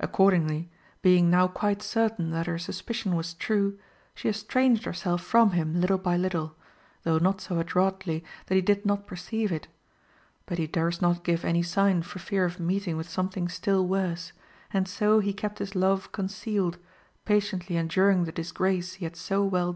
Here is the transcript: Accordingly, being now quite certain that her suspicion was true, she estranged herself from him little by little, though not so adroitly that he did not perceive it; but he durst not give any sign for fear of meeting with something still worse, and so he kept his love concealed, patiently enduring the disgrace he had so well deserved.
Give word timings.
Accordingly, 0.00 0.72
being 1.02 1.30
now 1.30 1.46
quite 1.46 1.82
certain 1.82 2.30
that 2.32 2.48
her 2.48 2.58
suspicion 2.58 3.14
was 3.14 3.32
true, 3.32 3.78
she 4.12 4.28
estranged 4.28 4.82
herself 4.84 5.22
from 5.22 5.52
him 5.52 5.80
little 5.80 5.98
by 5.98 6.16
little, 6.16 6.56
though 7.04 7.18
not 7.18 7.40
so 7.40 7.60
adroitly 7.60 8.24
that 8.46 8.56
he 8.56 8.60
did 8.60 8.84
not 8.84 9.06
perceive 9.06 9.52
it; 9.52 9.68
but 10.46 10.58
he 10.58 10.66
durst 10.66 11.00
not 11.00 11.22
give 11.22 11.44
any 11.44 11.62
sign 11.62 12.02
for 12.02 12.18
fear 12.18 12.44
of 12.44 12.58
meeting 12.58 12.96
with 12.96 13.08
something 13.08 13.48
still 13.48 13.86
worse, 13.86 14.32
and 14.72 14.88
so 14.88 15.20
he 15.20 15.32
kept 15.32 15.60
his 15.60 15.76
love 15.76 16.10
concealed, 16.10 16.78
patiently 17.24 17.76
enduring 17.76 18.24
the 18.24 18.32
disgrace 18.32 18.94
he 18.94 19.04
had 19.04 19.14
so 19.14 19.44
well 19.44 19.66
deserved. 19.66 19.68